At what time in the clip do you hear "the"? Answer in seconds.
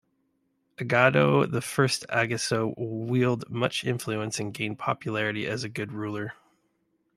1.45-1.61